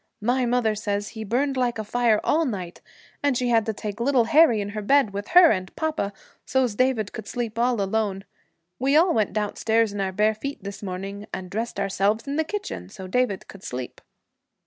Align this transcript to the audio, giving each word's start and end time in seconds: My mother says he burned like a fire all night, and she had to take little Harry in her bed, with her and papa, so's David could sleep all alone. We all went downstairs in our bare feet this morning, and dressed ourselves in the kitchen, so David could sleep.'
My 0.23 0.47
mother 0.47 0.73
says 0.73 1.09
he 1.09 1.23
burned 1.23 1.55
like 1.57 1.77
a 1.77 1.83
fire 1.83 2.19
all 2.23 2.43
night, 2.43 2.81
and 3.21 3.37
she 3.37 3.49
had 3.49 3.67
to 3.67 3.73
take 3.73 3.99
little 3.99 4.23
Harry 4.23 4.59
in 4.59 4.69
her 4.69 4.81
bed, 4.81 5.13
with 5.13 5.27
her 5.27 5.51
and 5.51 5.75
papa, 5.75 6.11
so's 6.43 6.73
David 6.73 7.13
could 7.13 7.27
sleep 7.27 7.59
all 7.59 7.79
alone. 7.79 8.25
We 8.79 8.95
all 8.97 9.13
went 9.13 9.31
downstairs 9.31 9.93
in 9.93 10.01
our 10.01 10.11
bare 10.11 10.33
feet 10.33 10.63
this 10.63 10.81
morning, 10.81 11.27
and 11.31 11.51
dressed 11.51 11.79
ourselves 11.79 12.25
in 12.25 12.35
the 12.35 12.43
kitchen, 12.43 12.89
so 12.89 13.05
David 13.05 13.47
could 13.47 13.61
sleep.' 13.61 14.01